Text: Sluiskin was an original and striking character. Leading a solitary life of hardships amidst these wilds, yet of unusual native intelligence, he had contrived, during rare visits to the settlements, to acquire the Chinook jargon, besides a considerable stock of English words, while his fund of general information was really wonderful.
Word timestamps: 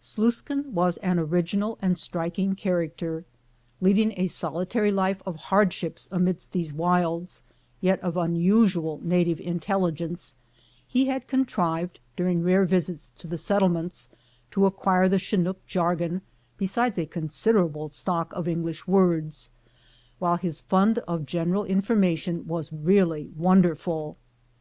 Sluiskin 0.00 0.66
was 0.72 0.98
an 0.98 1.18
original 1.18 1.76
and 1.82 1.98
striking 1.98 2.54
character. 2.54 3.24
Leading 3.80 4.14
a 4.16 4.28
solitary 4.28 4.92
life 4.92 5.20
of 5.26 5.34
hardships 5.34 6.08
amidst 6.12 6.52
these 6.52 6.72
wilds, 6.72 7.42
yet 7.80 7.98
of 7.98 8.16
unusual 8.16 9.00
native 9.02 9.40
intelligence, 9.40 10.36
he 10.86 11.06
had 11.06 11.26
contrived, 11.26 11.98
during 12.14 12.40
rare 12.40 12.64
visits 12.64 13.10
to 13.18 13.26
the 13.26 13.36
settlements, 13.36 14.08
to 14.52 14.64
acquire 14.64 15.08
the 15.08 15.18
Chinook 15.18 15.66
jargon, 15.66 16.22
besides 16.56 16.96
a 16.96 17.04
considerable 17.04 17.88
stock 17.88 18.32
of 18.32 18.46
English 18.46 18.86
words, 18.86 19.50
while 20.20 20.36
his 20.36 20.60
fund 20.60 20.98
of 21.08 21.26
general 21.26 21.64
information 21.64 22.46
was 22.46 22.72
really 22.72 23.28
wonderful. 23.36 24.16